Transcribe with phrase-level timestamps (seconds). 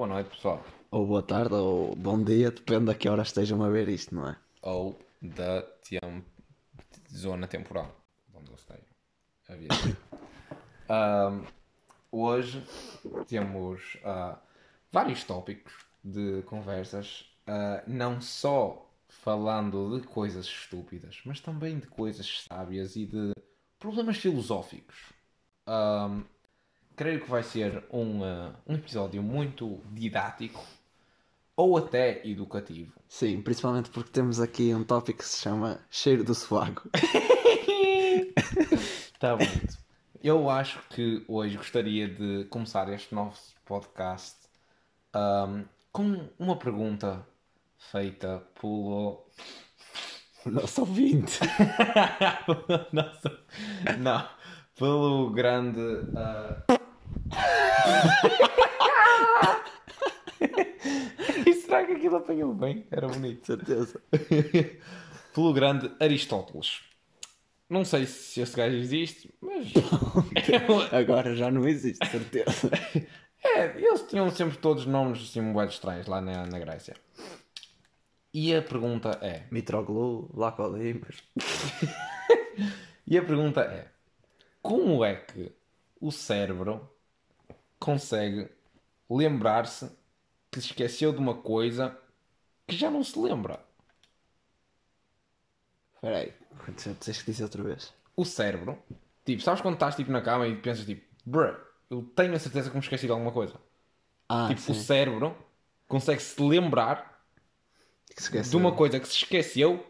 [0.00, 0.64] Boa noite, pessoal.
[0.90, 4.30] Ou boa tarde, ou bom dia, depende a que hora estejam a ver isto, não
[4.30, 4.36] é?
[4.62, 6.24] Ou da temp...
[7.14, 7.94] zona temporal.
[8.32, 8.80] Onde eu esteja
[9.50, 9.68] a ver.
[10.88, 11.44] Ahm,
[12.10, 12.64] hoje
[13.28, 14.38] temos ah,
[14.90, 22.46] vários tópicos de conversas, ah, não só falando de coisas estúpidas, mas também de coisas
[22.48, 23.34] sábias e de
[23.78, 25.12] problemas filosóficos.
[25.66, 26.24] Ahm,
[27.00, 30.62] creio que vai ser um, ah, um episódio muito didático
[31.56, 32.92] ou até educativo.
[33.08, 36.90] Sim, principalmente porque temos aqui um tópico que se chama cheiro do sovaco.
[39.14, 39.78] Está bonito.
[40.22, 44.36] Eu acho que hoje gostaria de começar este novo podcast
[45.14, 47.26] ahm, com uma pergunta
[47.78, 49.26] feita pelo.
[50.44, 51.40] O nosso ouvinte.
[53.98, 54.28] Não,
[54.76, 55.80] pelo grande.
[56.14, 56.80] ah,
[61.46, 62.86] E será que aquilo apanhou bem?
[62.90, 63.46] Era bonito.
[63.46, 64.00] Certeza.
[65.34, 66.82] Pelo grande Aristóteles.
[67.68, 69.72] Não sei se esse gajo existe, mas.
[70.92, 72.70] Agora já não existe, certeza.
[73.42, 76.96] É, eles tinham sempre todos nomes assim muito estranhos lá na, na Grécia.
[78.34, 79.44] E a pergunta é.
[79.50, 81.22] Mitroglou, Lacodimas.
[83.10, 83.88] E a pergunta é:
[84.62, 85.52] como é que
[86.00, 86.88] o cérebro
[87.80, 88.48] consegue
[89.08, 89.90] lembrar-se
[90.50, 91.98] que se esqueceu de uma coisa
[92.68, 93.58] que já não se lembra?
[95.94, 96.32] Espera aí,
[97.00, 97.92] tens que dizer outra vez.
[98.16, 98.78] O cérebro,
[99.24, 101.56] tipo, sabes quando estás tipo, na cama e pensas tipo, bruh,
[101.90, 103.54] eu tenho a certeza que me esqueci de alguma coisa.
[104.28, 104.72] Ah, tipo, sim.
[104.72, 105.36] o cérebro
[105.88, 107.10] consegue se lembrar
[108.16, 109.84] se de uma coisa que se esqueceu,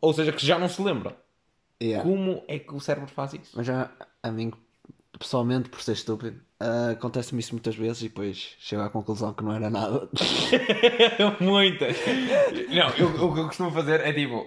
[0.00, 1.16] ou seja, que já não se lembra.
[1.82, 2.08] Yeah.
[2.08, 3.52] Como é que o cérebro faz isso?
[3.56, 3.90] Mas já,
[4.22, 4.52] a mim,
[5.18, 9.42] pessoalmente, por ser estúpido, ah, acontece-me isso muitas vezes e depois chego à conclusão que
[9.44, 10.08] não era nada.
[11.40, 11.96] Muitas.
[12.68, 14.46] Não, eu- o que eu costumo fazer é tipo,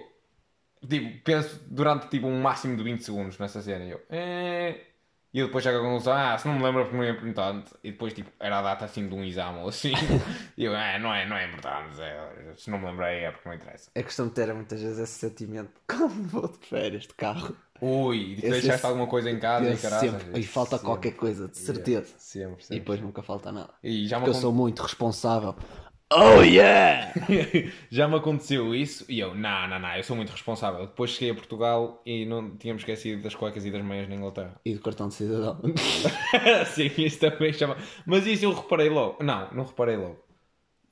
[0.88, 3.84] tipo, penso durante tipo um máximo de 20 segundos nessa cena.
[3.84, 4.80] E eu, eh...
[5.32, 7.72] E eu depois chego à conclusão, ah, se não me lembro porque não é importante.
[7.82, 9.92] E depois, tipo, era a data assim de um exame ou assim.
[10.56, 12.00] E eu, ah, não é, não é importante.
[12.00, 13.90] é- se não me lembrei é porque não interessa.
[13.96, 15.72] É questão de ter muitas vezes esse sentimento.
[15.88, 17.56] Como vou de férias de carro?
[17.86, 20.10] Ui, e deixaste esse- alguma coisa em casa e caralho.
[20.12, 20.40] sempre.
[20.40, 22.14] E falta qualquer coisa, de certeza.
[22.18, 22.76] Sempre, sempre.
[22.76, 23.74] E depois nunca falta nada.
[23.82, 25.54] E já Porque eu sou muito responsável.
[26.12, 27.12] Oh yeah!
[27.90, 30.86] já me aconteceu isso e eu, não, não, não, eu sou muito responsável.
[30.86, 34.60] Depois cheguei a Portugal e não tínhamos esquecido das cuecas e das meias na Inglaterra.
[34.64, 35.60] E do cartão de cidadão.
[36.72, 37.76] Sim, isso também chama.
[38.06, 39.22] Mas isso eu reparei logo.
[39.24, 40.22] Não, não reparei logo.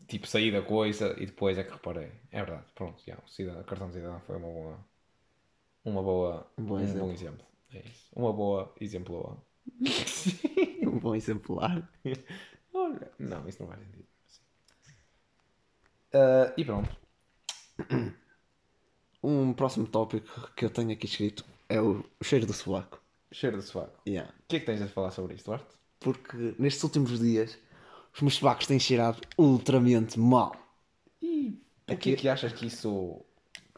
[0.08, 2.10] Tipo, saí da coisa e depois é que reparei.
[2.30, 4.91] É verdade, pronto, já, o cidadão, cartão de cidadão foi uma boa.
[5.84, 6.50] Uma boa.
[6.56, 7.12] Um bom exemplo.
[7.12, 7.46] exemplo.
[7.72, 8.10] É isso.
[8.14, 9.42] Uma boa exemplo.
[10.86, 11.88] um bom exemplar.
[12.72, 14.06] Olha, não, isso não faz sentido.
[16.12, 16.96] Ah, e pronto.
[19.24, 23.00] Um próximo tópico que eu tenho aqui escrito é o cheiro do sovaco.
[23.30, 24.00] Cheiro de sovaco.
[24.04, 24.28] Yeah.
[24.30, 25.76] O que é que tens a falar sobre isto, Duarte?
[26.00, 27.56] Porque nestes últimos dias
[28.12, 30.56] os meus sovacos têm cheirado ultramente mal.
[31.20, 33.24] E o que é que achas que isso.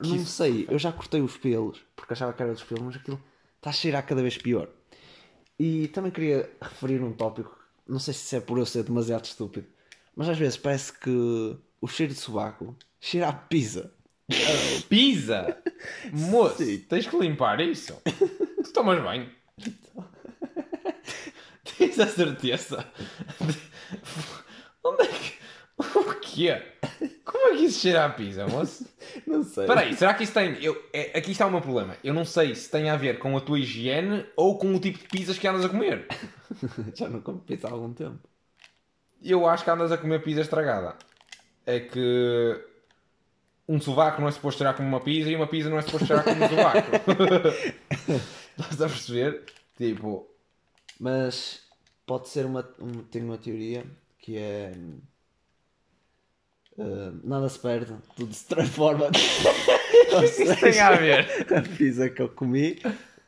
[0.00, 2.84] Que Não isso- sei, eu já cortei os pelos, porque achava que era dos pelos,
[2.84, 3.20] mas aquilo
[3.56, 4.68] está a cheirar cada vez pior.
[5.58, 7.56] E também queria referir um tópico,
[7.86, 9.66] não sei se é por eu ser demasiado estúpido,
[10.16, 13.92] mas às vezes parece que o cheiro de sovaco cheira a pizza.
[14.88, 15.62] Pisa!
[16.12, 16.78] Moço, Sim.
[16.88, 18.00] tens que limpar isso.
[18.64, 19.30] tu tomas banho.
[21.78, 22.86] tens a certeza?
[24.82, 25.34] Onde é que.
[25.78, 26.62] O quê?
[27.24, 28.86] Como é que isso cheira a pizza, moço?
[29.26, 29.64] Não sei.
[29.64, 30.62] Espera aí, será que isso tem.
[30.62, 31.96] Eu, é, aqui está o meu problema.
[32.02, 34.98] Eu não sei se tem a ver com a tua higiene ou com o tipo
[34.98, 36.06] de pizzas que andas a comer.
[36.94, 38.18] Já não como pizza há algum tempo.
[39.22, 40.96] Eu acho que andas a comer pizza estragada.
[41.66, 42.60] É que
[43.66, 46.06] um sovaco não é suposto cheirar como uma pizza e uma pizza não é suposto
[46.06, 46.90] cheirar como um sovaco.
[48.58, 49.42] Estás a perceber?
[49.76, 50.28] Tipo,
[51.00, 51.62] Mas
[52.06, 53.84] pode ser uma, um- tenho uma teoria
[54.18, 54.72] que é
[56.78, 59.06] eh, nada se perde, tudo se transforma.
[60.14, 61.46] Ou isso tem a ver.
[61.56, 62.80] a pizza que eu comi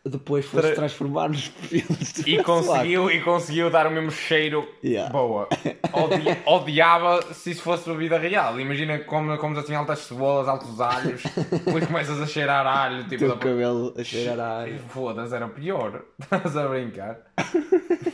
[0.09, 5.11] depois foi-se Tra- transformar nos do E conseguiu, e conseguiu dar o mesmo cheiro Yeah.
[5.13, 5.49] boa.
[5.93, 8.61] Odi- odiava se isso fosse para a vida real.
[8.61, 11.23] Imagina como comes assim altas cebolas, altos alhos,
[11.65, 13.01] depois começas a cheirar alho.
[13.01, 14.79] O Tipo, teu da- cabelo a cheirar alho.
[14.91, 16.05] Foda-se, era pior.
[16.21, 17.19] Estás a brincar?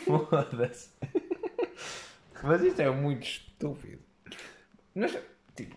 [0.06, 0.88] Foda-se.
[2.43, 4.01] Mas isto é muito estúpido.
[4.94, 5.23] Nesta,
[5.55, 5.77] tipo,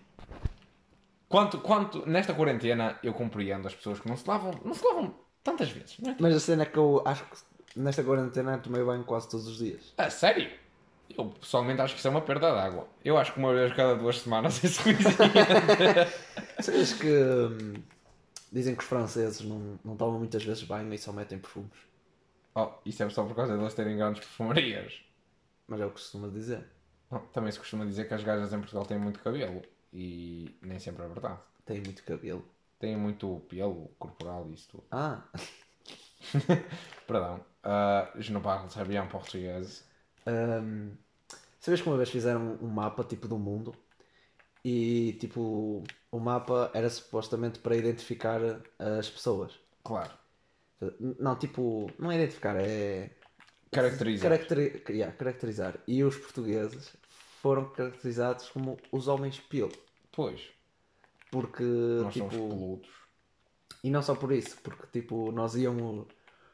[1.29, 5.15] quanto, quanto, nesta quarentena eu compreendo as pessoas que não se lavam, não se lavam
[5.43, 6.15] tantas vezes, não é?
[6.19, 9.57] Mas a cena é que eu acho que nesta quarentena tomei banho quase todos os
[9.57, 9.93] dias.
[9.97, 10.49] A sério?
[11.15, 12.87] Eu pessoalmente acho que isso é uma perda de água.
[13.03, 15.15] Eu acho que uma vez cada duas semanas é suficiente.
[16.61, 17.73] Sabias que hum,
[18.51, 21.85] dizem que os franceses não, não tomam muitas vezes banho e só metem perfumes?
[22.55, 25.01] oh, isso é só por causa de eles terem grandes perfumarias.
[25.67, 26.65] Mas é o que costuma dizer.
[27.31, 29.61] Também se costuma dizer que as gajas em Portugal têm muito cabelo.
[29.93, 31.39] E nem sempre é verdade.
[31.65, 32.43] Têm muito cabelo.
[32.79, 34.83] Têm muito pelo corporal e isso tudo.
[34.91, 35.23] Ah,
[37.07, 37.39] Perdão.
[37.63, 39.83] Uh, je ne parle très bien português.
[40.27, 40.91] hum,
[41.59, 43.75] sabias que uma vez fizeram um mapa tipo do mundo
[44.63, 48.39] e tipo o mapa era supostamente para identificar
[48.79, 49.59] as pessoas.
[49.83, 50.11] Claro.
[51.19, 53.09] Não, tipo, não é identificar, é
[53.71, 54.31] Caracterizar.
[54.31, 55.79] Caracteri- yeah, caracterizar.
[55.87, 56.93] E os portugueses
[57.41, 59.71] foram caracterizados como os homens pelo.
[60.11, 60.41] Pois.
[61.31, 62.31] Porque, Nós tipo.
[62.31, 62.89] somos peludos.
[63.83, 66.05] E não só por isso, porque, tipo, nós íamos.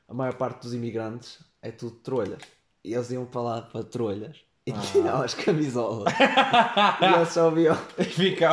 [0.07, 2.41] A maior parte dos imigrantes é tudo trolhas.
[2.83, 4.79] E eles iam para lá para trolhas e Ah.
[4.91, 6.11] tiravam as camisolas.
[7.01, 7.77] e eles só viam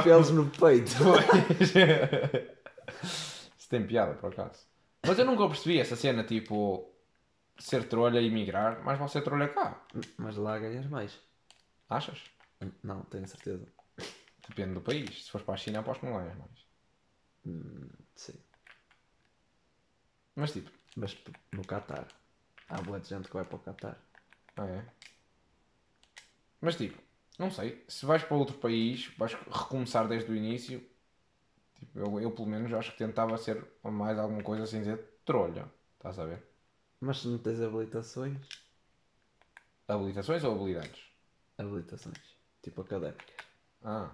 [0.05, 0.93] pelos no peito.
[1.03, 1.73] Pois.
[3.59, 4.61] Isso tem piada, por acaso.
[5.07, 6.89] Mas eu nunca percebi essa cena, tipo,
[7.59, 9.85] ser trolha e migrar, mas vão ser trolha cá.
[10.17, 11.19] Mas lá ganhas mais.
[11.89, 12.23] Achas?
[12.83, 13.67] Não, tenho certeza.
[14.49, 15.25] Depende do país.
[15.25, 16.67] Se fores para a China, aposto que não ganhas mais.
[18.15, 18.39] Sim.
[20.35, 21.17] Mas tipo, Mas
[21.53, 22.07] no Qatar.
[22.69, 23.99] Há boa de gente que vai para o Qatar.
[24.57, 24.85] ah, é.
[26.61, 27.01] Mas tipo,
[27.39, 27.85] não sei.
[27.89, 30.81] Se vais para outro país, vais recomeçar desde o início.
[31.77, 35.71] Tipo, eu, eu pelo menos acho que tentava ser mais alguma coisa sem dizer trolha.
[35.97, 36.43] Estás a ver?
[37.01, 38.37] Mas se não tens habilitações.
[39.87, 41.01] Habilitações ou habilidades?
[41.57, 42.19] Habilitações.
[42.63, 43.27] Tipo académicas.
[43.85, 44.11] Ah.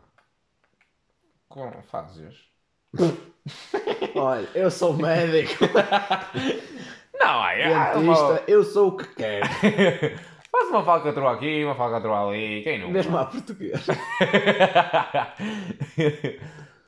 [1.48, 2.48] Como fazes?
[4.14, 5.64] Olha, eu sou médico,
[7.18, 7.94] Não, é.
[7.94, 9.46] dentista, eu sou o que quero.
[10.50, 12.62] Faz uma falcatrua aqui, uma falcatrua ali.
[12.62, 12.92] Quem nunca?
[12.92, 13.86] Mesmo a português.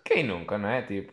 [0.05, 0.83] Quem nunca, não é?
[0.83, 1.13] Tipo.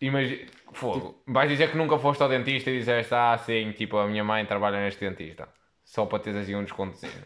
[0.00, 0.50] Imagina.
[0.72, 1.22] Fogo.
[1.26, 4.44] Vais dizer que nunca foste ao dentista e disseste, ah, sim, tipo, a minha mãe
[4.46, 5.48] trabalha neste dentista.
[5.84, 7.24] Só para teres assim um descontozinho.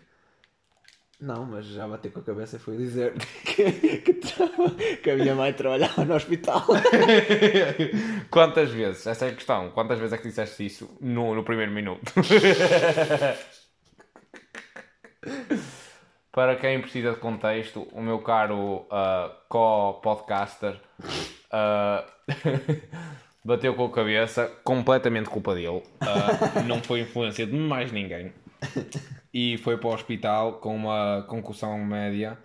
[1.18, 3.14] Não, mas já bateu com a cabeça e foi dizer
[3.44, 4.12] que, que,
[5.02, 6.62] que a minha mãe trabalhava no hospital.
[8.30, 9.06] Quantas vezes?
[9.06, 9.70] Essa é a questão.
[9.70, 12.12] Quantas vezes é que disseste isso no, no primeiro minuto?
[16.30, 20.78] Para quem precisa de contexto, o meu caro ah, co-podcaster
[21.50, 22.04] ah,
[23.46, 25.82] bateu com a cabeça, completamente culpa dele.
[26.00, 28.32] Ah, não foi influência de mais ninguém.
[29.32, 32.38] E foi para o hospital com uma concussão média.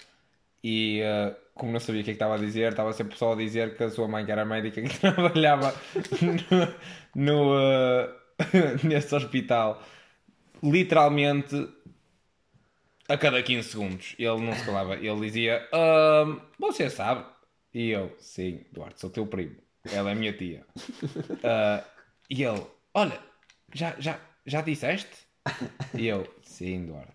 [0.63, 3.33] E ah, como não sabia o que é que estava a dizer, estava sempre só
[3.33, 5.73] a dizer que a sua mãe, que era médica, que trabalhava
[6.21, 6.73] no,
[7.15, 8.09] no, ah,
[8.83, 9.81] nesse hospital,
[10.63, 11.55] literalmente
[13.07, 14.15] a cada 15 segundos.
[14.17, 14.95] Ele não se calava.
[14.95, 17.25] Ele dizia: "Ahm, Você sabe?
[17.73, 19.55] E eu: Sim, Duarte, sou teu primo.
[19.89, 20.65] Ela é minha tia.
[21.43, 21.83] Ah,
[22.29, 22.63] e ele:
[22.93, 23.19] Olha,
[23.73, 25.09] já, já, já disseste?
[25.95, 27.11] E eu: Sim, Duarte.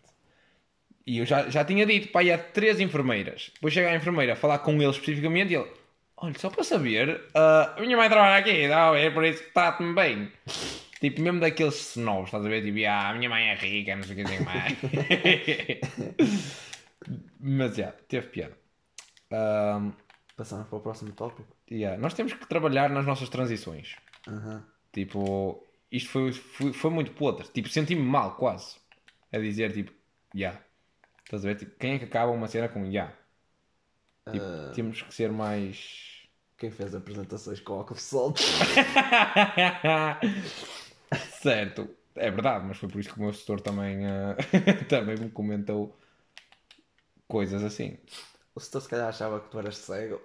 [1.07, 3.51] E eu já, já tinha dito, pai, há três enfermeiras.
[3.55, 5.71] Depois chega a enfermeira a falar com ele especificamente e ele:
[6.17, 9.51] Olha, só para saber, ah, a minha mãe trabalha aqui, não, é por isso que
[9.53, 10.33] trate-me bem.
[11.01, 12.65] Tipo, mesmo daqueles snobs, estás a ver?
[12.65, 14.77] Tipo, ah, a minha mãe é rica, não sei o que dizer mais.
[17.39, 18.57] Mas, já, teve piada.
[19.31, 19.93] Ahm,
[20.37, 21.56] Passamos para o próximo tópico.
[21.71, 23.97] Yeah, Nós temos que trabalhar nas nossas transições.
[24.29, 24.65] Aham.
[24.93, 27.47] Tipo, isto foi, foi, foi muito podre.
[27.49, 28.77] Tipo, senti-me mal, quase.
[29.33, 29.93] A dizer, tipo,
[30.35, 30.61] já.
[31.25, 31.57] Estás a ver?
[31.57, 33.13] Tipo, quem é que acaba uma cena com já?
[34.31, 34.73] Tipo, Ah.
[34.75, 36.23] temos que ser mais.
[36.59, 38.35] Quem fez apresentações com de sol?
[41.41, 44.37] certo, é verdade, mas foi por isso que o meu assessor também, ah,
[44.89, 45.95] também me comentou
[47.29, 47.99] coisas assim.
[48.55, 50.21] O setor se calhar achava que tu eras cego.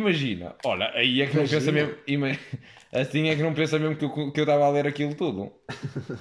[0.00, 1.72] Imagina, olha, aí é que não pensa Imagina.
[1.72, 1.98] mesmo.
[2.06, 2.28] ima-
[2.92, 5.52] Assim é que não pensa mesmo que eu que eu estava a ler aquilo tudo.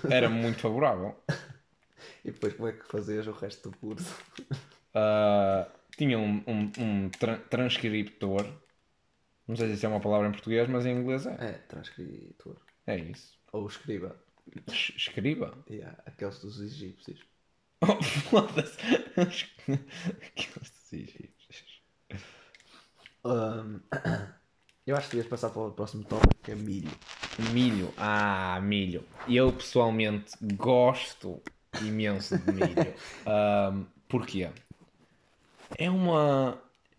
[0.09, 1.15] Era muito favorável.
[2.25, 4.15] E depois como é que fazias o resto do curso?
[4.93, 5.67] Ah,
[5.97, 8.45] tinha um, um, um tran- transcriptor.
[9.47, 11.33] Não sei se isso é uma palavra em português, mas em inglês é.
[11.39, 12.57] É, transcritor.
[12.85, 13.33] É isso.
[13.53, 14.15] Ou escriba.
[14.67, 15.57] Es- Escriba.
[15.69, 17.19] Yeah, aqueles dos egípcios.
[17.79, 18.75] Oh, foda-se.
[19.15, 21.36] Aqueles dos egípcios.
[23.27, 23.79] Ahm,
[24.87, 26.91] eu acho que devias passar para o próximo tópico, que é milho.
[27.53, 27.93] Milho.
[27.97, 29.03] Ah, milho.
[29.27, 31.41] Eu pessoalmente gosto
[31.81, 32.93] imenso de milho.
[33.27, 34.49] Ahm, porquê?
[35.77, 36.57] É uma,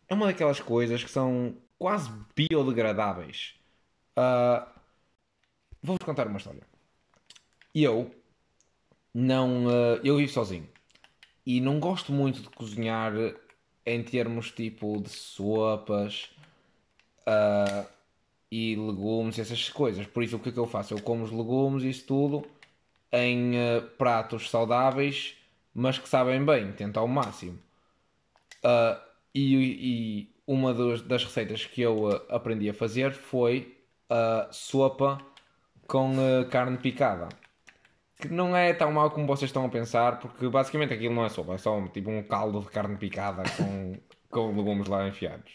[0.08, 3.54] é uma daquelas coisas que são quase biodegradáveis.
[4.16, 4.68] Ah,
[5.82, 6.62] Vou-vos contar uma história.
[7.74, 8.10] Eu,
[9.14, 9.70] não.
[9.70, 10.68] eh, eu vivo sozinho.
[11.46, 13.12] E não gosto muito de cozinhar
[13.88, 16.30] em termos tipo de sopas
[17.26, 17.86] ah,
[18.50, 20.06] e legumes, essas coisas.
[20.06, 20.94] Por isso, o que é que eu faço?
[20.94, 22.46] Eu como os legumes e isso tudo
[23.12, 25.36] em eh, pratos saudáveis,
[25.74, 27.58] mas que sabem bem, tento ao máximo.
[28.62, 29.00] Ah,
[29.34, 33.76] e, e uma das, das receitas que eu aprendi a fazer foi
[34.10, 35.20] a sopa
[35.86, 36.16] com
[36.50, 37.28] carne picada.
[38.18, 41.28] Que não é tão mau como vocês estão a pensar, porque basicamente aquilo não é
[41.28, 45.52] sopa, é só tipo um caldo de carne picada com, com legumes lá enfiados.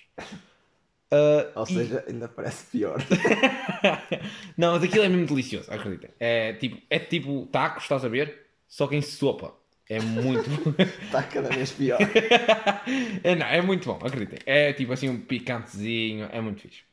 [1.11, 2.97] Ah, Ou e- seja, ainda parece pior.
[4.57, 6.13] não, mas aquilo é mesmo delicioso, acredita.
[6.19, 8.47] É tipo, é tipo tacos, estás a ver?
[8.67, 9.53] Só que em sopa.
[9.89, 10.73] É muito bom.
[11.05, 11.99] Está cada vez pior.
[13.23, 14.39] é, não, é muito bom, acreditem.
[14.45, 16.83] É tipo assim um picantezinho, é muito fixe.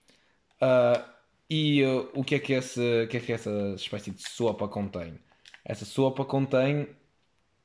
[0.61, 1.05] Ah,
[1.51, 4.69] e ah, o que é que, esse, o que é que essa espécie de sopa
[4.69, 5.19] contém?
[5.65, 6.89] Essa sopa contém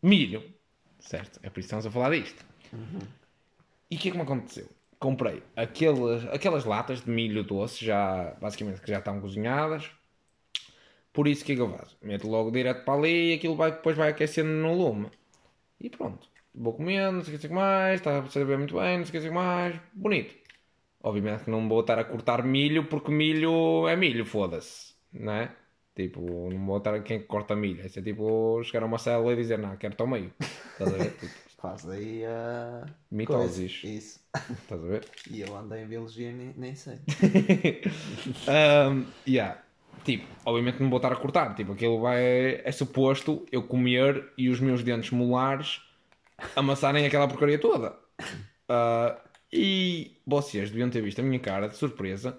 [0.01, 0.43] milho,
[0.99, 1.39] certo?
[1.41, 2.45] É por isso que estamos a falar disto.
[3.89, 4.67] E o que é que me aconteceu?
[4.99, 9.89] Comprei aquelas, aquelas latas de milho doce, já, basicamente que já estão cozinhadas.
[11.13, 11.97] Por isso o que é que eu faço?
[12.01, 15.09] Meto logo direto para ali e aquilo vai, depois vai aquecendo no lume.
[15.79, 16.27] E pronto.
[16.53, 19.23] Vou comendo, não sei o que mais, está a saber muito bem, não sei o
[19.23, 19.79] que mais.
[19.93, 20.35] Bonito.
[21.01, 24.95] Obviamente que não vou estar a cortar milho porque milho é milho, foda-se.
[25.13, 25.55] Não é?
[25.95, 27.85] Tipo, não vou estar quem corta milho.
[27.85, 30.31] Isso é tipo chegar a uma célula e dizer, não, quero tão meio.
[30.73, 31.11] Estás a ver?
[31.19, 32.85] Tipo, Faz aí a.
[33.09, 33.79] mitoses.
[33.81, 33.97] coisa.
[33.97, 34.19] Isso.
[34.51, 35.05] Estás a ver?
[35.31, 36.99] E eu ando em biologia nem, nem sei.
[38.47, 39.59] Um, yeah.
[40.03, 41.55] Tipo, obviamente não vou estar a cortar.
[41.55, 42.61] Tipo, aquilo vai.
[42.63, 45.81] É suposto eu comer e os meus dentes molares
[46.55, 47.95] amassarem aquela porcaria toda.
[48.69, 49.17] Ah,
[49.51, 52.37] e vocês deviam ter visto a minha cara de surpresa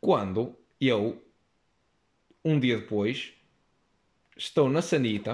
[0.00, 1.20] quando eu,
[2.48, 3.32] um dia depois,
[4.44, 5.32] estou na sanita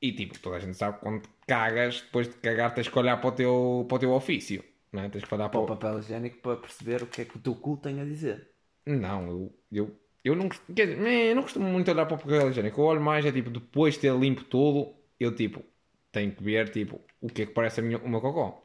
[0.00, 3.28] e tipo, toda a gente sabe quando cagas, depois de cagar, tens que olhar para
[3.28, 4.64] o teu, para o teu ofício.
[4.92, 5.08] Não é?
[5.10, 7.40] Tens que olhar para Para o papel higiênico para perceber o que é que o
[7.40, 8.38] teu cu tem a dizer.
[8.86, 12.16] Não, eu, eu, eu não costumo, quer dizer, eh, eu não costumo muito olhar para
[12.16, 12.80] o papel higiênico.
[12.80, 15.62] Eu olho mais, é tipo, depois de ter limpo tudo, eu tipo,
[16.10, 18.62] tenho que ver, tipo, o que é que parece a minha, o meu cocó.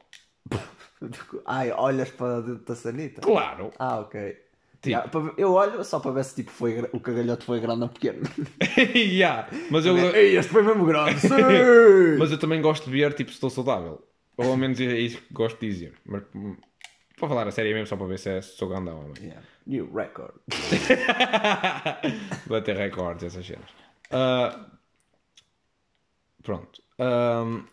[1.46, 3.22] Ai, olhas para dentro da sanita?
[3.24, 3.72] Claro!
[3.78, 4.14] Ah, ok.
[4.86, 5.18] Tipo.
[5.18, 8.22] Yeah, eu olho só para ver se tipo, foi, o cagalhote foi grande ou pequeno.
[8.94, 11.20] yeah, mas, eu, Ei, este foi mesmo grande.
[12.18, 14.02] Mas eu também gosto de ver, tipo, se estou saudável.
[14.36, 15.94] Ou ao menos é isso que gosto de dizer.
[16.04, 16.56] Mas, hum,
[17.18, 19.14] para falar a sério mesmo, só para ver se, é, se sou grandão ou não.
[19.16, 19.42] Yeah.
[19.66, 20.34] New record.
[22.46, 23.70] Bater recordes, essas cenas.
[24.10, 24.70] Ah,
[26.42, 26.82] pronto.
[26.98, 27.64] Ahm,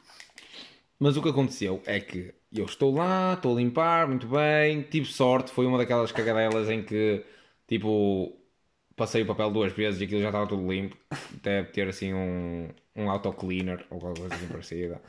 [0.99, 4.83] mas o que aconteceu é que eu estou lá, estou a limpar, muito bem.
[4.83, 7.25] Tive sorte, foi uma daquelas cagadelas em que,
[7.67, 8.37] tipo,
[8.95, 10.97] passei o papel duas vezes e aquilo já estava tudo limpo.
[11.41, 15.01] Deve ter assim um, um autocleaner ou qualquer coisa assim parecida.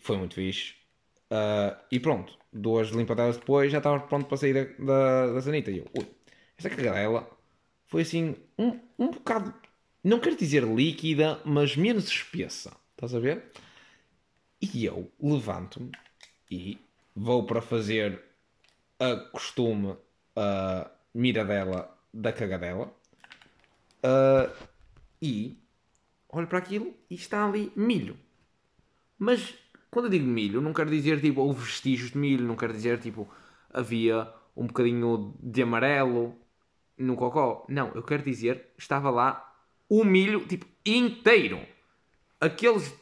[0.00, 0.74] Foi muito fixe.
[1.30, 5.70] Ah, e pronto, duas limpadelas depois já estava pronto para sair da, da, da sanita.
[5.70, 6.06] E eu, ui,
[6.58, 7.28] esta cagadela
[7.86, 9.54] foi assim um, um bocado,
[10.04, 12.76] não quero dizer líquida, mas menos espessa.
[12.92, 13.50] Estás a ver?
[14.60, 15.90] E eu levanto-me
[16.50, 16.78] e
[17.14, 18.22] vou para fazer
[18.98, 19.96] a costume
[20.34, 22.92] a miradela da cagadela.
[24.02, 24.50] Ah,
[25.20, 25.58] e
[26.28, 28.16] olho para aquilo e está ali milho.
[29.18, 29.54] Mas
[29.90, 32.98] quando eu digo milho, não quero dizer tipo houve vestígios de milho, não quero dizer
[32.98, 33.28] tipo
[33.72, 36.34] havia um bocadinho de amarelo
[36.98, 37.64] no cocó.
[37.68, 39.54] Não, eu quero dizer estava lá
[39.88, 41.60] o milho tipo inteiro.
[42.40, 42.94] Aqueles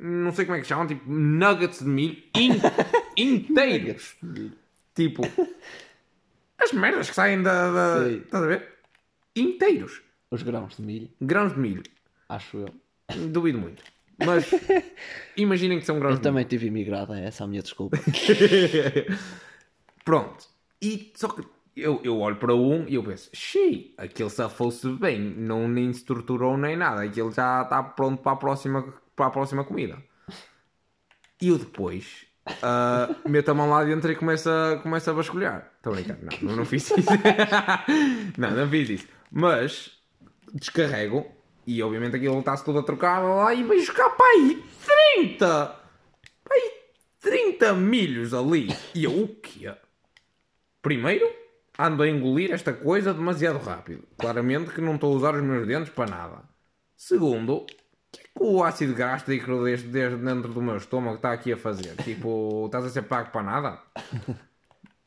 [0.00, 2.60] não sei como é que chamam, tipo nuggets de milho in-
[3.16, 4.16] inteiros.
[4.94, 5.22] tipo
[6.58, 8.68] as merdas que saem da, da estás a ver?
[9.36, 10.02] Inteiros.
[10.30, 11.82] Os grãos de milho, Grãos de milho.
[12.28, 12.74] acho eu.
[13.28, 13.82] Duvido muito.
[14.24, 14.50] Mas
[15.36, 16.32] imaginem que são grãos Eu de milho.
[16.32, 17.96] também tive imigrado, é essa a minha desculpa.
[20.04, 20.44] Pronto.
[20.82, 21.42] E só que
[21.76, 26.04] eu, eu olho para um e eu penso, xiii, aquele safou-se bem, não nem se
[26.04, 30.02] torturou nem nada, aquele já está pronto para a próxima, para a próxima comida.
[31.42, 32.26] E eu depois
[32.62, 35.70] ah, meto a mão lá dentro e começo a, começo a vasculhar.
[35.76, 35.94] Estou
[36.40, 37.10] não, não, fiz isso.
[38.38, 39.08] não, não fiz isso.
[39.30, 39.92] Mas
[40.54, 41.30] descarrego
[41.66, 44.62] e obviamente aquilo está-se tudo a trocar lá e vejo cá, pai,
[45.14, 45.76] 30!
[46.48, 46.58] Pai,
[47.20, 48.74] 30 milhos ali.
[48.94, 49.70] E eu, o quê?
[50.80, 51.30] Primeiro,
[51.78, 54.02] ando a engolir esta coisa demasiado rápido.
[54.16, 56.42] Claramente que não estou a usar os meus dentes para nada.
[56.96, 57.66] Segundo,
[58.12, 61.56] que é que o ácido gástrico desde, desde dentro do meu estômago está aqui a
[61.56, 61.94] fazer?
[61.96, 63.78] Tipo, estás a ser pago para nada?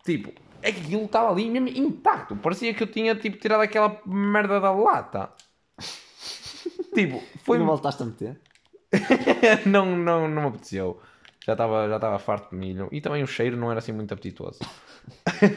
[0.05, 2.35] tipo, é que aquilo estava ali mesmo intacto.
[2.37, 5.29] Parecia que eu tinha tipo, tirado aquela merda da lata.
[6.93, 7.57] tipo, foi.
[7.59, 8.39] Não voltaste a meter?
[9.65, 11.01] não, não, não me apeteceu.
[11.45, 12.87] Já estava já estava farto de milho.
[12.91, 14.59] E também o cheiro não era assim muito apetitoso.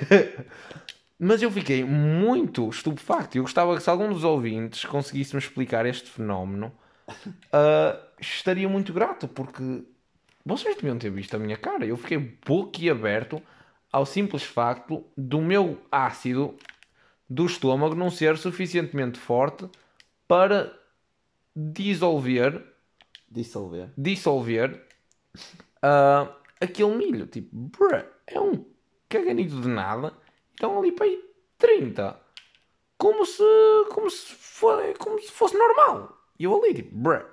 [1.18, 3.38] Mas eu fiquei muito estupefacto.
[3.38, 6.72] Eu gostava que se algum dos ouvintes conseguisse me explicar este fenómeno,
[7.08, 9.84] uh, estaria muito grato, porque
[10.44, 11.84] vocês deviam ter visto a minha cara.
[11.84, 13.42] Eu fiquei boquiaberto
[13.92, 16.56] ao simples facto do meu ácido
[17.28, 19.68] do estômago não ser suficientemente forte
[20.28, 20.72] para
[21.54, 22.64] dissolver
[23.28, 23.90] Dissolver.
[23.96, 24.86] dissolver
[25.82, 27.26] ah, aquele milho.
[27.26, 28.64] Tipo, bruh, é um
[29.08, 30.12] caganito de nada.
[30.52, 31.22] Estão ali para aí
[31.58, 32.20] 30.
[32.98, 33.42] Como se,
[33.92, 34.34] como se,
[34.98, 36.15] como se fosse normal.
[36.38, 37.26] E eu ali, tipo, bruh.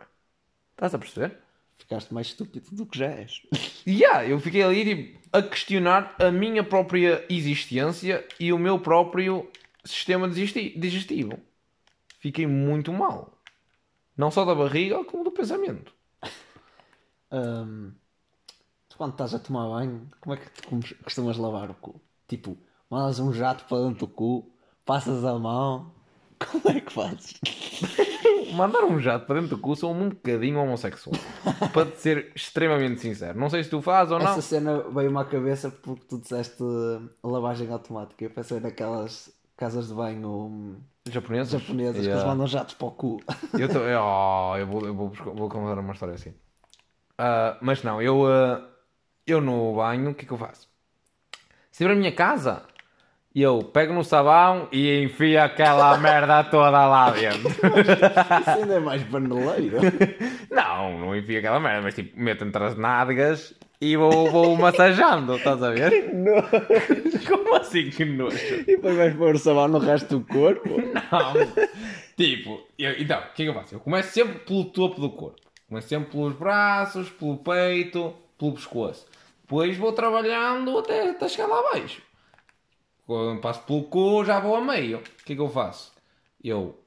[0.71, 1.37] Estás a perceber?
[1.77, 3.41] Ficaste mais estúpido do que já és.
[3.85, 8.79] E yeah, eu fiquei ali tipo, a questionar a minha própria existência e o meu
[8.79, 9.49] próprio
[9.83, 11.39] sistema digesti- digestivo.
[12.19, 13.37] Fiquei muito mal.
[14.17, 15.93] Não só da barriga, como do pensamento.
[17.31, 17.93] Hum,
[18.89, 20.69] tu quando estás a tomar banho, como é que tu
[21.03, 22.01] costumas lavar o cu?
[22.27, 22.57] Tipo,
[22.89, 24.51] mandas um jato para dentro do cu,
[24.85, 25.93] passas a mão.
[26.39, 27.39] Como é que fazes?
[28.53, 31.15] Mandar um jato para dentro do cu sou um bocadinho homossexual.
[31.73, 33.37] para te ser extremamente sincero.
[33.37, 34.31] Não sei se tu fazes ou não.
[34.31, 36.63] Essa cena veio-me à cabeça porque tu disseste
[37.23, 38.23] lavagem automática.
[38.23, 40.75] Eu pensei naquelas casas de banho hum,
[41.09, 42.11] japonesas que Yeah.
[42.11, 43.21] eles mandam jatos para o cu.
[43.57, 46.33] Eu, tô, oh, eu, vou, eu vou, vou contar uma história assim.
[47.17, 48.67] Ah, mas não, eu, ah,
[49.25, 50.67] eu no banho, o que é que eu faço?
[51.71, 52.63] Se tiver a minha casa,
[53.41, 57.49] eu pego no sabão e enfio aquela merda toda lá dentro.
[57.49, 59.77] Isso ainda é mais paneleiro.
[60.51, 65.35] Não, não enfio aquela merda, mas tipo, meto entre as nádegas e vou, vou massajando,
[65.35, 66.11] estás a ver?
[67.27, 68.37] Como assim que nojo?
[68.37, 70.69] e depois vais pôr o sabão no resto do corpo.
[70.69, 71.33] Não.
[72.15, 73.75] tipo, eu- então, o que é que eu faço?
[73.75, 75.41] Eu começo sempre pelo topo do corpo.
[75.67, 79.07] Começo sempre pelos braços, pelo peito, pelo pescoço.
[79.41, 82.01] Depois vou trabalhando até, até chegar lá abaixo.
[83.05, 84.99] Quando passo pelo cu, já vou a meio.
[84.99, 85.91] O que é que eu faço?
[86.43, 86.77] Eu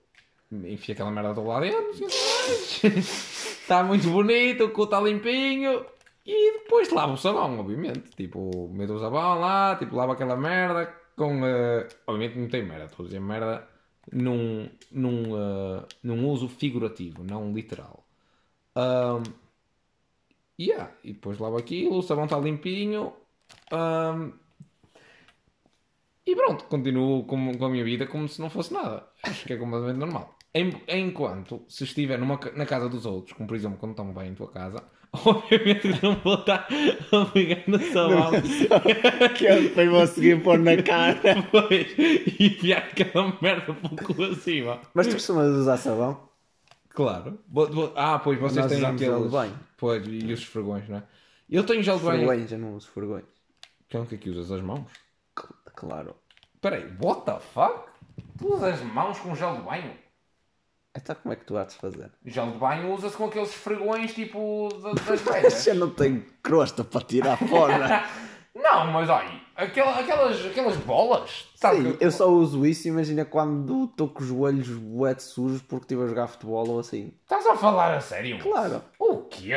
[0.53, 2.07] enfio aquela merda do lado dentro.
[2.07, 5.85] Está muito bonito, o cu está limpinho.
[6.25, 8.11] E depois lavo o sabão, obviamente.
[8.17, 11.45] Tipo, meto o sabão lá, tipo, lavo aquela merda com.
[11.47, 13.69] eh, obviamente não tem merda, estou a dizer merda
[14.13, 18.05] num, num, eh, num uso figurativo, não literal.
[18.77, 19.23] Ahm,
[20.59, 23.13] yeah, e depois lavo aquilo, o sabão está limpinho.
[23.73, 24.33] ahm,
[26.27, 29.07] e pronto, continuo com, com a minha vida como se não fosse nada.
[29.23, 30.37] Acho que é completamente normal.
[30.89, 34.35] Enquanto, se estiver numa, na casa dos outros, como por exemplo quando tomo bem em
[34.35, 36.67] tua casa, obviamente não vou estar
[37.13, 38.31] a pegar no sabão
[39.37, 41.21] que eu depois vou seguir pôr na cara.
[41.23, 44.81] depois e enfiar aquela merda pelo cu acima.
[44.95, 46.27] Mas tu costumas usar sabão?
[46.89, 47.39] Claro.
[47.47, 49.01] Bo- bo- Ah, pois vocês Nós têm aqueles...
[49.01, 49.59] gel de banho.
[49.77, 51.03] Pois, e os esfregões, não é?
[51.51, 52.19] Eu tenho gel de banho...
[52.21, 53.27] Vergonhas, eu não uso vergonhas.
[53.87, 54.51] Então o que é que usas?
[54.51, 54.87] As mãos?
[55.79, 56.17] Cl- Claro.
[56.55, 57.89] Espera aí, what the fuck?
[58.39, 59.93] Tu usas as mãos com gel de banho?
[60.97, 62.11] Então como é que tu há de fazer?
[62.25, 65.67] Gel de banho usa-se com aqueles esfregões tipo da- das velhas.
[65.67, 68.05] Eu não tenho crosta para tirar fora.
[68.55, 71.83] não, mas olha, aquela- aquelas, aquelas bolas, sabe?
[71.83, 75.85] Sim, que- eu só uso isso, imagina quando estou com os joelhos bué sujos porque
[75.85, 77.13] estive a jogar futebol ou assim.
[77.23, 78.39] Estás a falar a sério?
[78.39, 78.83] Claro.
[78.99, 79.53] O quê?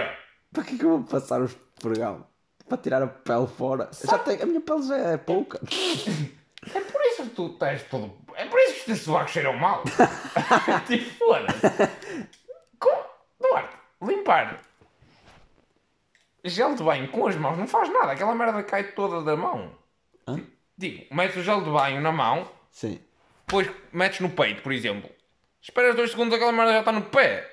[0.52, 2.26] Para que é que eu vou passar os pregão?
[2.70, 3.90] Para tirar a pele fora?
[4.08, 5.60] Já tenho, a minha pele já é pouca.
[6.74, 8.16] É por isso que tu estás todo...
[8.36, 9.84] É por isso que os teus sovacos cheiram mal.
[10.88, 12.30] tipo, foda-se.
[12.80, 13.04] Com-
[13.40, 14.60] Duarte, limpar
[16.46, 18.12] gel de banho com as mãos não faz nada.
[18.12, 19.72] Aquela merda cai toda da mão.
[20.28, 20.40] Hã?
[20.78, 23.00] Digo, metes o gel de banho na mão, Sim.
[23.46, 25.10] depois metes no peito, por exemplo.
[25.62, 27.50] Esperas dois segundos, aquela merda já está no pé.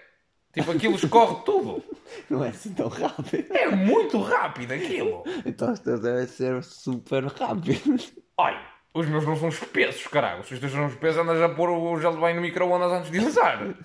[0.52, 1.82] Tipo, aquilo escorre tudo.
[2.30, 3.52] Não é assim tão rápido.
[3.52, 5.24] É muito rápido aquilo.
[5.44, 8.12] Então os teus devem ser super rápidos.
[8.36, 8.60] Olha,
[8.94, 10.44] os meus não são espessos, caralho.
[10.44, 13.10] Se os teus são espessos, andas a pôr o gel de banho no micro-ondas antes
[13.10, 13.76] de usar.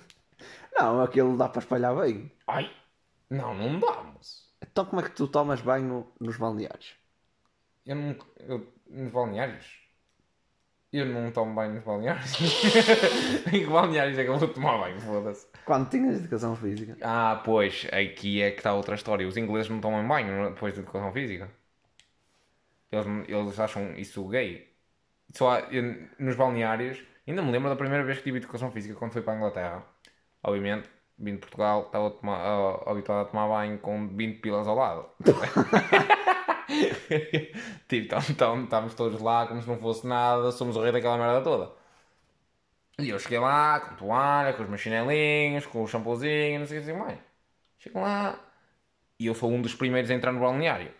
[0.74, 2.32] Não, aquilo dá para espalhar bem.
[2.46, 2.70] Ai,
[3.28, 4.50] não, não dá, moço.
[4.62, 6.94] Então como é que tu tomas banho nos balneários?
[7.84, 8.16] Eu não.
[8.38, 9.81] Eu, nos balneários?
[10.92, 12.34] Eu não tomo banho nos balneários.
[13.48, 15.00] em que balneários é que eu vou tomar banho?
[15.00, 15.46] Foda-se.
[15.64, 16.96] Quando tinhas educação física?
[17.00, 19.26] Ah, pois, aqui é que está outra história.
[19.26, 21.48] Os ingleses não tomam banho depois de educação física.
[22.90, 24.68] Eles, eles acham isso gay.
[25.34, 28.94] Só há- eu- nos balneários, ainda me lembro da primeira vez que tive educação física
[28.94, 29.82] quando fui para a Inglaterra.
[30.42, 34.68] Obviamente, vim de Portugal, estava a tomar- a- habituado a tomar banho com 20 pilas
[34.68, 35.06] ao lado.
[37.88, 41.42] tipo, então, estávamos todos lá como se não fosse nada, somos o rei daquela merda
[41.42, 41.72] toda.
[42.98, 46.78] E eu cheguei lá com toalha, com os meus chinelinhos, com o shampoozinho, não sei
[46.80, 47.18] o que mais.
[47.78, 48.38] Chego lá
[49.18, 50.92] e eu sou um dos primeiros a entrar no balneário.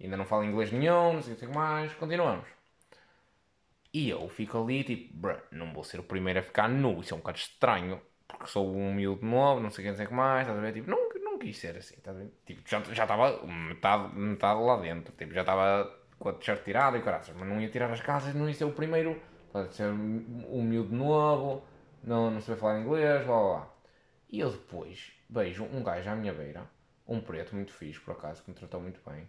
[0.00, 1.94] Ainda não falo inglês nenhum, não sei o que mais.
[1.94, 2.46] Continuamos.
[3.92, 7.12] E eu fico ali tipo, bruh, não vou ser o primeiro a ficar nu, isso
[7.14, 10.58] é um bocado estranho, porque sou um miúdo novo, não sei o que, mais, estás
[10.58, 10.72] a ver?
[10.72, 11.11] Tipo, não
[11.42, 12.30] quis ser assim, estás a ver?
[12.46, 17.02] Tipo, já estava metade, metade lá dentro, tipo, já estava com a t-shirt tirada e
[17.02, 19.20] caraças, mas não ia tirar as calças, não ia ser o primeiro,
[19.52, 21.62] pode ser um miúdo novo,
[22.02, 23.68] não, não saber falar inglês, blá blá blá.
[24.30, 26.62] E eu depois vejo um gajo à minha beira,
[27.06, 29.26] um preto muito fixe, por acaso, que me tratou muito bem,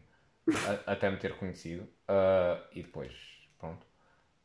[0.87, 3.13] a- até me ter conhecido, ah, e depois,
[3.59, 3.85] pronto.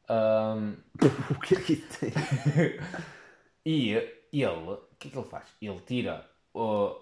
[0.08, 0.76] Ahm,
[1.30, 2.12] O que é que isso tem?
[3.64, 3.92] e
[4.32, 5.46] ele, o que é que ele faz?
[5.60, 6.96] Ele tira uh,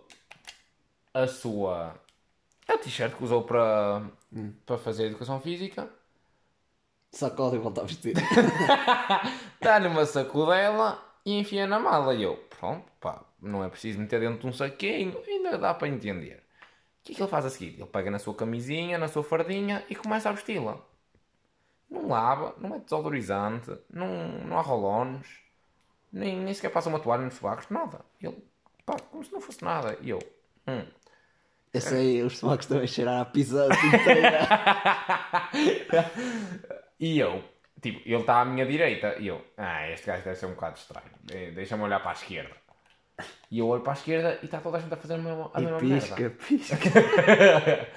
[1.22, 1.94] a sua.
[2.68, 4.02] a t-shirt que usou para,
[4.64, 5.90] para fazer educação física,
[7.10, 8.14] Sacode e volta a vestir.
[9.60, 12.14] dá numa sacudela e enfia na mala.
[12.14, 15.88] E eu, pronto, pá, não é preciso meter dentro de um saquinho, ainda dá para
[15.88, 16.42] entender.
[17.00, 17.74] O que é que ele faz a seguir?
[17.74, 20.78] Ele pega na sua camisinha, na sua fardinha e começa a vesti-la.
[21.88, 24.08] Não lava, não é desodorizante, não,
[24.44, 25.26] não há rolões,
[26.12, 28.04] nem, nem sequer passa uma toalha nos sobacos, nada.
[28.20, 28.44] Ele,
[28.84, 29.96] pá, como se não fosse nada.
[30.02, 30.18] E eu,
[30.68, 30.84] hum.
[31.76, 34.46] Esse aí, os tomacos também cheirar a pizza inteira.
[36.98, 37.44] E eu,
[37.80, 39.16] tipo, ele está à minha direita.
[39.18, 41.10] E eu, ah, este gajo deve ser um bocado estranho.
[41.30, 42.56] Eh, Deixa-me olhar para a esquerda.
[43.50, 45.50] E eu olho para a esquerda e está toda a gente a fazer a mesma,
[45.52, 46.36] a mesma e pisca, merda.
[46.46, 46.76] pisca.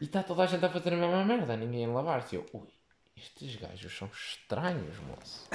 [0.00, 2.36] E está toda a gente a fazer a mesma merda, ninguém a lavar-se.
[2.36, 2.68] Eu, ui,
[3.14, 5.46] estes gajos são estranhos, moço.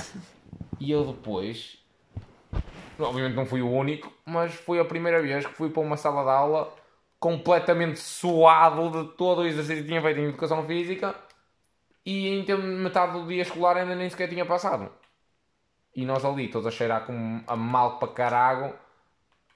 [0.79, 1.79] E eu depois,
[2.99, 6.23] obviamente não fui o único, mas foi a primeira vez que fui para uma sala
[6.23, 6.71] de aula
[7.25, 11.15] completamente suado de todo o exercício que tinha feito em educação física
[12.05, 12.45] e em
[12.83, 14.91] metade do dia escolar ainda nem sequer tinha passado.
[15.95, 18.75] E nós ali, todos a cheirar com a mal para carago,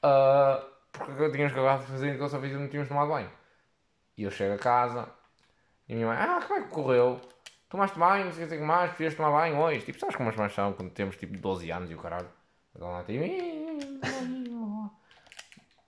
[0.01, 3.29] ah, porque tínhamos acabado de fazer educação física e não tínhamos tomado banho.
[4.17, 5.07] E eu chego a casa
[5.87, 7.21] e a minha mãe, ah, como é que correu?
[7.69, 9.85] Tomaste banho, não sei o que mais, preferias tomar banho hoje?
[9.85, 12.29] Tipo, sabes como as mães são quando temos tipo 12 anos e o caralho?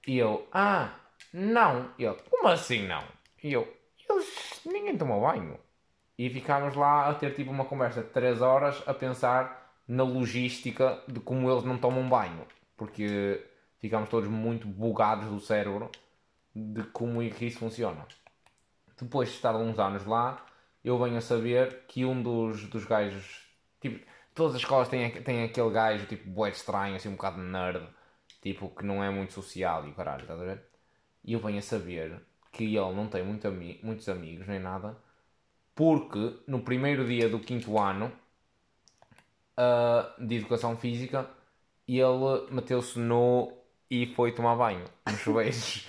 [0.05, 1.00] E eu, ah,
[1.33, 1.91] não.
[1.97, 3.03] E ele, como assim não?
[3.43, 3.67] E eu,
[4.09, 5.59] eles, ninguém tomou banho.
[6.17, 11.01] E ficámos lá a ter tipo uma conversa de 3 horas a pensar na logística
[11.07, 12.45] de como eles não tomam banho.
[12.77, 13.43] Porque
[13.79, 15.89] ficámos todos muito bugados do cérebro
[16.55, 18.05] de como é que isso funciona.
[18.99, 20.45] Depois de estar uns anos lá,
[20.83, 23.47] eu venho a saber que um dos, dos gajos,
[23.79, 27.87] tipo, todas as escolas têm, têm aquele gajo, tipo, bué estranho, assim, um bocado nerd,
[28.41, 30.70] tipo, que não é muito social e o caralho, estás a ver?
[31.23, 34.97] E eu venho a saber que ele não tem muito ami muitos amigos nem nada,
[35.75, 38.11] porque no primeiro dia do quinto ano
[39.57, 41.29] ah, de educação física,
[41.87, 43.53] ele meteu-se nu
[43.89, 45.87] e foi tomar banho nos chuveiros.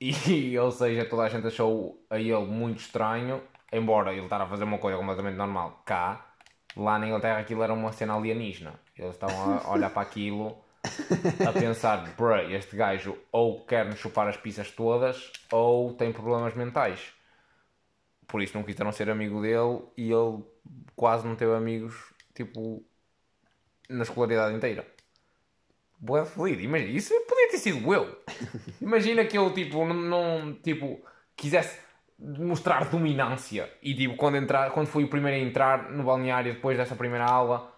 [0.00, 4.46] E, ou seja, toda a gente achou a ele muito estranho, embora ele estar a
[4.46, 6.34] fazer uma coisa completamente normal cá,
[6.76, 8.80] lá na Inglaterra aquilo era uma cena alienígena.
[8.96, 10.56] Eles estavam a olhar para aquilo
[11.46, 16.54] a pensar, bruh, este gajo ou quer nos chupar as pizzas todas ou tem problemas
[16.54, 17.12] mentais.
[18.26, 20.42] Por isso não quiseram ser amigo dele e ele
[20.94, 21.94] quase não teve amigos,
[22.34, 22.82] tipo,
[23.88, 24.86] na escolaridade inteira.
[25.98, 28.22] Boa feliz, imagina, isso podia ter sido eu.
[28.80, 31.04] Imagina que eu, tipo, não, não, tipo,
[31.36, 31.78] quisesse
[32.18, 36.76] mostrar dominância e, tipo, quando, entrar, quando fui o primeiro a entrar no balneário depois
[36.78, 37.69] dessa primeira aula,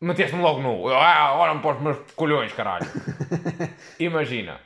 [0.00, 0.88] meteste-me logo nu.
[0.88, 2.86] Ah, agora me pôs os meus colhões, caralho.
[3.98, 4.60] Imagina.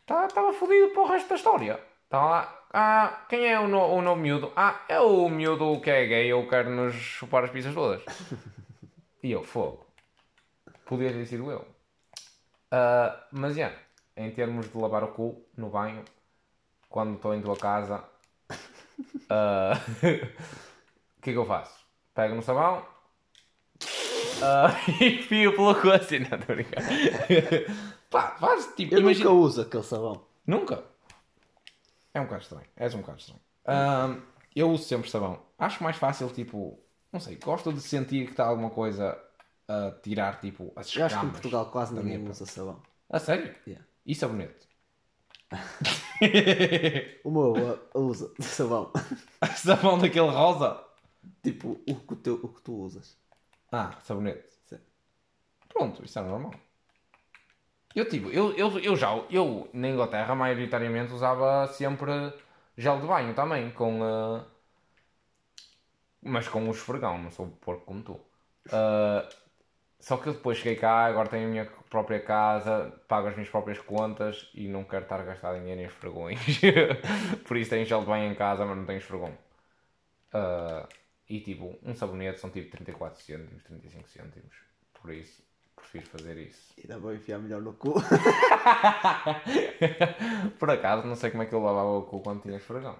[0.00, 1.80] Estava fodido para o resto da história.
[2.04, 4.52] Estava lá, ah, quem é o, no, o novo miúdo?
[4.54, 8.02] Ah, é o miúdo que é gay, eu quero nos chupar as pizzas todas.
[9.22, 9.84] E eu, fogo.
[10.84, 11.66] Podia ter sido eu.
[12.70, 13.72] Ah, mas, já,
[14.16, 16.04] em termos de lavar o cu no banho,
[16.88, 18.04] quando estou em tua casa,
[19.28, 19.72] ah,
[21.18, 21.84] o que é que eu faço?
[22.14, 22.86] Pego no sabão
[24.42, 24.68] ah,
[25.00, 25.52] e fio
[25.92, 26.56] assim, não estou.
[28.10, 29.30] Pá, faz tipo, Eu imagina.
[29.30, 30.24] nunca uso aquele sabão.
[30.46, 30.84] Nunca?
[32.14, 32.66] É um bocado estranho.
[32.76, 33.40] És um bocado estranho.
[33.66, 34.20] Ahm,
[34.54, 35.40] eu uso sempre sabão.
[35.58, 36.78] Acho mais fácil, tipo...
[37.12, 39.18] Não sei, gosto de sentir que está alguma coisa
[39.68, 42.80] a tirar, tipo, as Eu acho que em escamas Portugal quase ninguém minha usa sabão.
[43.08, 43.54] A sério?
[43.66, 43.84] Yeah.
[44.04, 44.66] E sabonete?
[47.24, 48.90] O meu uh, usa sabão.
[49.56, 50.86] sabão daquele rosa?
[51.42, 53.16] tipo, o que, tu, o que tu usas.
[53.70, 54.56] Ah, sabonete.
[55.68, 56.52] Pronto, isso é normal.
[57.94, 59.08] Eu, tipo, eu, eu, eu já...
[59.30, 62.10] Eu, na Inglaterra, maioritariamente usava sempre
[62.76, 64.02] gel de banho também, com...
[64.04, 64.44] ah,
[66.22, 68.20] mas com o esfregão, não sou porco como tu.
[68.72, 69.28] Ah,
[70.00, 73.50] Só que eu depois cheguei cá, agora tenho a minha própria casa, pago as minhas
[73.50, 76.40] próprias contas e não quero estar a gastar dinheiro em esfregões.
[77.46, 79.32] Por isso tenho gel de banho em casa, mas não tenho esfregão.
[80.32, 80.88] Ah,
[81.28, 84.56] e tipo, um sabonete são tipo 34 cêntimos, 35 cêntimos.
[85.00, 85.42] Por isso,
[85.74, 86.72] prefiro fazer isso.
[86.78, 87.94] E dá para enfiar melhor no cu.
[90.58, 92.96] Por acaso, não sei como é que eu lavava o cu quando tinha esfregão.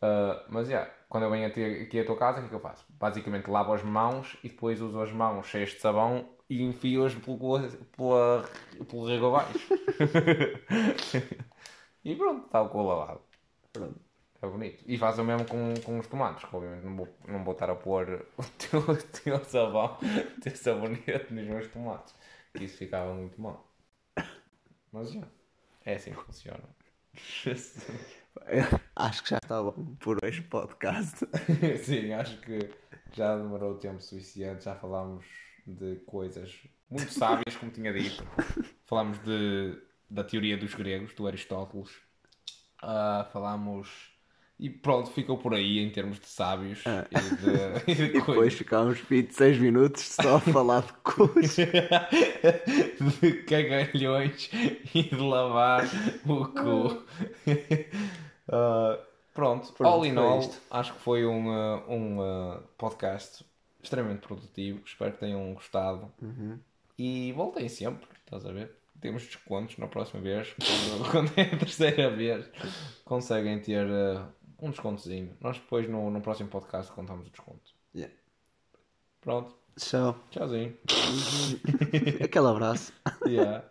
[0.00, 2.54] Ah, mas, já, quando eu venho aqui, aqui à tua casa, o que é que
[2.54, 2.84] eu faço?
[2.88, 7.38] Basicamente lavo as mãos e depois uso as mãos cheias de sabão e enfio-as pelo,
[7.96, 8.48] pela,
[8.88, 9.58] pelo rego abaixo.
[12.04, 13.20] e pronto, está o cu lavado.
[13.72, 14.07] Pronto.
[14.40, 14.84] É bonito.
[14.86, 17.70] E faço o mesmo com, com os tomates, que obviamente não vou, não vou estar
[17.70, 19.98] a pôr o teu, o teu sabão,
[20.36, 22.14] o teu sabonete nos meus tomates.
[22.54, 23.68] Isso ficava muito mal.
[24.92, 25.22] Mas já,
[25.84, 26.62] é assim que funciona.
[28.94, 31.26] Acho que já está bom por hoje podcast.
[31.82, 32.70] Sim, acho que
[33.12, 35.24] já demorou tempo suficiente, já falámos
[35.66, 36.56] de coisas
[36.88, 38.24] muito sábias, como tinha dito.
[38.86, 39.76] Falámos de,
[40.08, 41.90] da teoria dos gregos, do Aristóteles.
[42.80, 44.17] Ah, falámos.
[44.60, 47.06] E pronto, ficou por aí em termos de sábios Ah.
[47.10, 47.52] e de,
[47.92, 51.56] e de E depois ficámos 26 minutos só a falar de cus.
[53.20, 54.50] de cagalhões
[54.94, 55.84] e de lavar
[56.26, 57.04] o cu.
[58.50, 58.98] Ah,
[59.34, 60.58] pronto, Pronto, all in all, isto.
[60.70, 63.44] acho que foi um, ah, um podcast
[63.82, 64.80] extremamente produtivo.
[64.84, 66.10] Espero que tenham gostado.
[66.20, 66.58] Uhum.
[66.98, 68.72] E voltem sempre, estás a ver?
[69.00, 70.52] Temos descontos na próxima vez.
[70.58, 72.50] Quando, quando é a terceira vez,
[73.04, 75.36] conseguem ter ah, um descontozinho.
[75.40, 77.72] Nós depois no, no próximo podcast contamos o desconto.
[77.94, 78.14] Yeah.
[79.20, 80.16] Pronto, Tchau.
[80.30, 80.76] tchauzinho.
[82.24, 82.92] Aquele abraço.
[83.26, 83.64] Yeah.